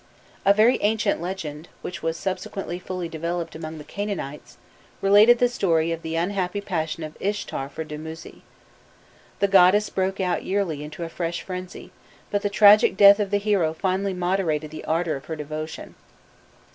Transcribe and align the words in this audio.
A 0.47 0.51
very 0.51 0.81
ancient 0.81 1.21
legend, 1.21 1.67
which 1.83 2.01
was 2.01 2.17
subsequently 2.17 2.79
fully 2.79 3.07
developed 3.07 3.53
among 3.53 3.77
the 3.77 3.83
Canaanites, 3.83 4.57
related 4.99 5.37
the 5.37 5.47
story 5.47 5.91
of 5.91 6.01
the 6.01 6.15
unhappy 6.15 6.59
passion 6.59 7.03
of 7.03 7.15
Ishtar 7.19 7.69
for 7.69 7.83
Dumuzi. 7.83 8.41
The 9.41 9.47
goddess 9.47 9.91
broke 9.91 10.19
out 10.19 10.41
yearly 10.43 10.83
into 10.83 11.03
a 11.03 11.07
fresh 11.09 11.43
frenzy, 11.43 11.91
but 12.31 12.41
the 12.41 12.49
tragic 12.49 12.97
death 12.97 13.19
of 13.19 13.29
the 13.29 13.37
hero 13.37 13.75
finally 13.75 14.15
moderated 14.15 14.71
the 14.71 14.83
ardour 14.85 15.15
of 15.17 15.25
her 15.25 15.35
devotion. 15.35 15.93